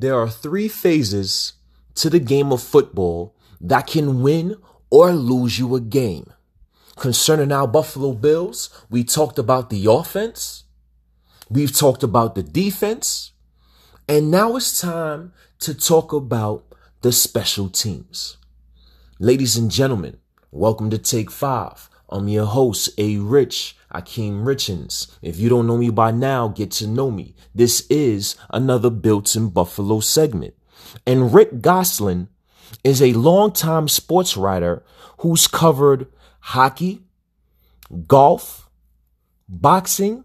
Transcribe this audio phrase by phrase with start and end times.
[0.00, 1.54] There are three phases
[1.96, 4.54] to the game of football that can win
[4.90, 6.32] or lose you a game.
[6.94, 10.62] Concerning our Buffalo Bills, we talked about the offense.
[11.50, 13.32] We've talked about the defense.
[14.08, 16.64] And now it's time to talk about
[17.00, 18.36] the special teams.
[19.18, 20.18] Ladies and gentlemen,
[20.52, 21.90] welcome to Take Five.
[22.08, 23.18] I'm your host, A.
[23.18, 23.76] Rich.
[23.92, 25.16] Akeem Richens.
[25.22, 27.34] If you don't know me by now, get to know me.
[27.54, 30.54] This is another Built in Buffalo segment.
[31.06, 32.28] And Rick Gosselin
[32.84, 34.84] is a longtime sports writer
[35.20, 36.06] who's covered
[36.40, 37.02] hockey,
[38.06, 38.68] golf,
[39.48, 40.24] boxing,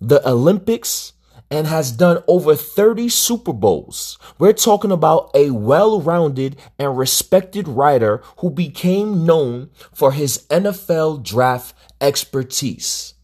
[0.00, 1.12] the Olympics,
[1.54, 4.18] and has done over 30 Super Bowls.
[4.40, 11.22] We're talking about a well rounded and respected writer who became known for his NFL
[11.22, 13.14] draft expertise.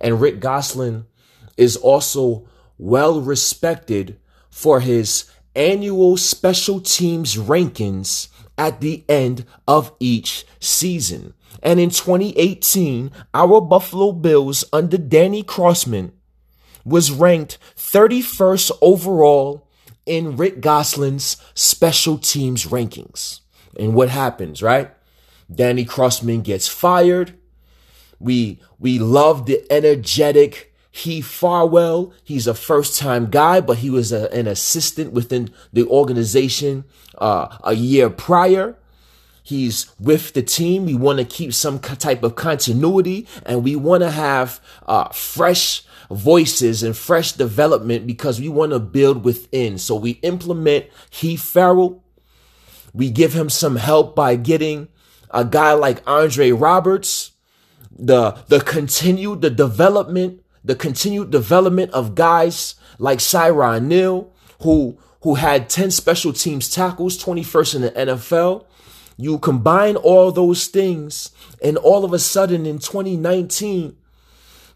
[0.00, 1.06] And Rick Gosselin
[1.56, 4.18] is also well respected
[4.50, 8.26] for his annual special teams rankings
[8.58, 11.32] at the end of each season.
[11.62, 16.10] And in 2018, our Buffalo Bills under Danny Crossman
[16.84, 19.68] was ranked 31st overall
[20.06, 23.40] in Rick Gosselin's special teams rankings.
[23.78, 24.90] And what happens, right?
[25.54, 27.34] Danny Crossman gets fired.
[28.18, 32.12] We we love the energetic Heath Farwell.
[32.24, 36.84] He's a first time guy, but he was a, an assistant within the organization
[37.18, 38.76] uh, a year prior.
[39.42, 40.84] He's with the team.
[40.84, 45.84] We want to keep some type of continuity and we want to have uh, fresh
[46.10, 49.78] voices and fresh development because we want to build within.
[49.78, 52.02] So we implement Heath Farwell.
[52.92, 54.88] We give him some help by getting
[55.30, 57.32] a guy like Andre Roberts
[57.98, 65.34] the the continued the development the continued development of guys like Siran Neal who who
[65.34, 68.66] had 10 special teams tackles 21st in the NFL
[69.16, 71.30] you combine all those things
[71.62, 73.96] and all of a sudden in 2019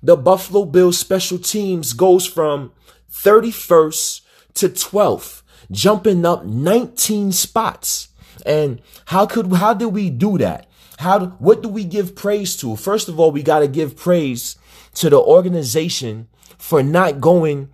[0.02, 2.72] the Buffalo Bills special teams goes from
[3.10, 4.20] 31st
[4.54, 8.08] to 12th jumping up 19 spots
[8.44, 10.66] and how could how did we do that
[11.02, 12.76] how what do we give praise to?
[12.76, 14.56] First of all, we got to give praise
[14.94, 17.70] to the organization for not going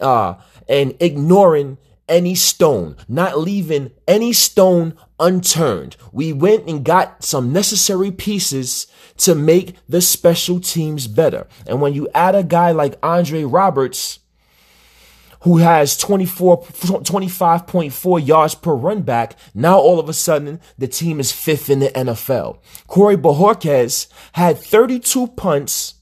[0.00, 0.34] uh,
[0.68, 1.78] and ignoring
[2.08, 5.96] any stone, not leaving any stone unturned.
[6.12, 8.86] We went and got some necessary pieces
[9.18, 11.46] to make the special teams better.
[11.66, 14.20] And when you add a guy like Andre Roberts,
[15.42, 19.36] who has 24, 25.4 yards per run back.
[19.54, 22.58] Now all of a sudden, the team is fifth in the NFL.
[22.86, 25.94] Corey Bojorquez had 32 punts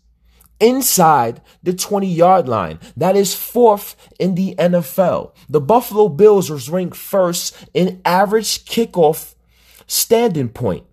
[0.61, 2.79] inside the 20 yard line.
[2.97, 5.33] That is fourth in the NFL.
[5.49, 9.35] The Buffalo Bills was ranked first in average kickoff
[9.87, 10.85] standing point.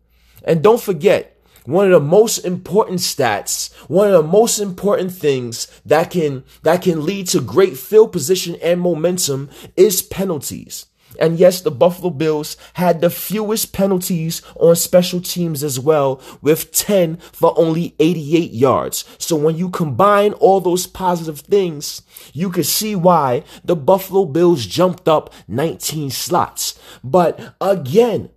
[0.43, 1.29] And don't forget,
[1.65, 6.81] one of the most important stats, one of the most important things that can, that
[6.81, 10.87] can lead to great field position and momentum is penalties.
[11.19, 16.71] And yes, the Buffalo Bills had the fewest penalties on special teams as well, with
[16.71, 19.05] 10 for only 88 yards.
[19.17, 22.01] So when you combine all those positive things,
[22.33, 26.79] you can see why the Buffalo Bills jumped up 19 slots.
[27.03, 28.29] But again,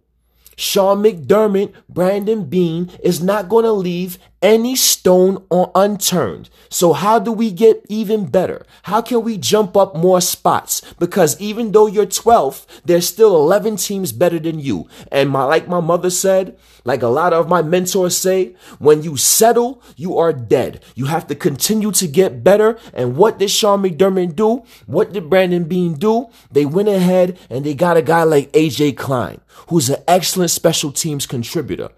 [0.56, 6.50] Sean McDermott, Brandon Beane is not going to leave any stone unturned.
[6.68, 8.66] So how do we get even better?
[8.84, 10.82] How can we jump up more spots?
[10.98, 14.88] Because even though you're 12th, there's still 11 teams better than you.
[15.10, 19.16] And my, like my mother said, like a lot of my mentors say, when you
[19.16, 20.84] settle, you are dead.
[20.94, 22.78] You have to continue to get better.
[22.94, 24.62] And what did Sean McDermott do?
[24.86, 26.28] What did Brandon Beane do?
[26.50, 30.92] They went ahead and they got a guy like AJ Klein, who's an excellent special
[30.92, 31.90] teams contributor.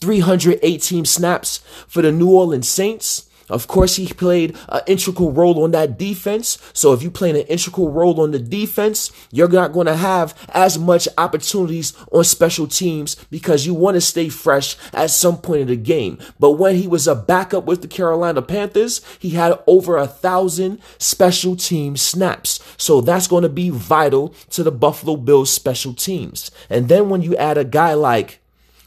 [0.00, 3.28] 318 snaps for the New Orleans Saints.
[3.50, 6.58] Of course, he played an integral role on that defense.
[6.72, 10.34] So if you play an integral role on the defense, you're not going to have
[10.50, 15.62] as much opportunities on special teams because you want to stay fresh at some point
[15.62, 16.18] in the game.
[16.40, 20.80] But when he was a backup with the Carolina Panthers, he had over a thousand
[20.98, 22.60] special team snaps.
[22.78, 26.50] So that's going to be vital to the Buffalo Bills special teams.
[26.70, 28.40] And then when you add a guy like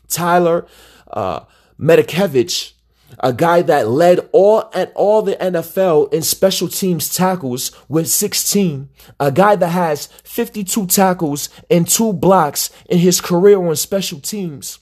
[0.10, 0.66] Tyler
[1.12, 1.42] uh,
[1.80, 2.74] Matakevich,
[3.20, 8.90] a guy that led all at all the NFL in special teams tackles with 16,
[9.20, 14.80] a guy that has 52 tackles and two blocks in his career on special teams,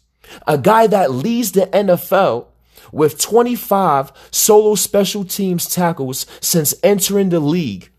[0.47, 2.47] a guy that leads the NFL
[2.91, 7.89] with 25 solo special teams tackles since entering the league.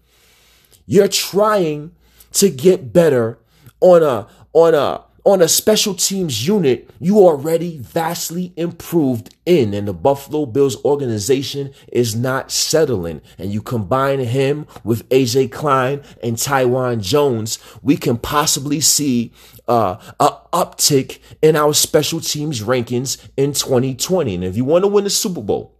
[0.86, 1.92] You're trying
[2.32, 3.38] to get better
[3.80, 9.88] on a on a on a special teams unit you already vastly improved in and
[9.88, 13.20] the Buffalo Bills organization is not settling.
[13.36, 19.32] And you combine him with AJ Klein and Taiwan Jones we can possibly see
[19.66, 24.88] uh, a uptick in our special teams rankings in 2020 and if you want to
[24.88, 25.76] win the Super Bowl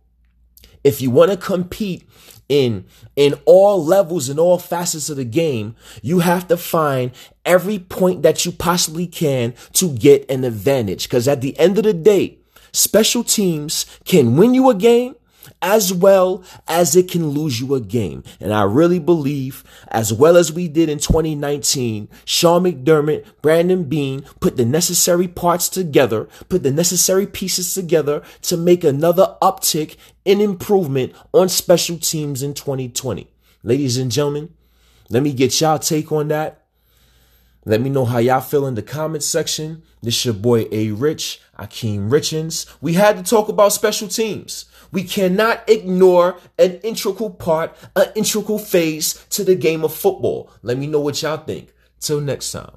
[0.83, 2.05] if you want to compete
[2.49, 2.85] in
[3.17, 7.11] in all levels and all facets of the game, you have to find
[7.45, 11.05] every point that you possibly can to get an advantage.
[11.05, 12.39] Because at the end of the day,
[12.73, 15.17] special teams can win you a game
[15.63, 18.23] as well as it can lose you a game.
[18.41, 24.23] And I really believe, as well as we did in 2019, Sean McDermott, Brandon Beane
[24.41, 30.41] put the necessary parts together, put the necessary pieces together to make another uptick in
[30.41, 33.29] improvement on special teams in 2020.
[33.63, 34.53] Ladies and gentlemen,
[35.09, 36.66] let me get y'all take on that.
[37.69, 39.83] Let me know how y'all feel in the comment section.
[40.01, 42.73] This your boy A Rich, Akeem Richens.
[42.81, 44.67] We had to talk about special teams.
[44.93, 50.49] We cannot ignore an integral part, an integral phase to the game of football.
[50.63, 51.75] Let me know what y'all think.
[51.99, 52.77] Till next time.